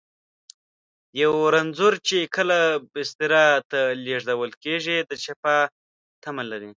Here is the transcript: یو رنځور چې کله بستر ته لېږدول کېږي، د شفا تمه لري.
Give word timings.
یو 1.21 1.33
رنځور 1.55 1.93
چې 2.07 2.17
کله 2.35 2.57
بستر 2.93 3.31
ته 3.71 3.79
لېږدول 4.05 4.51
کېږي، 4.63 4.97
د 5.09 5.11
شفا 5.23 5.57
تمه 6.23 6.43
لري. 6.51 6.69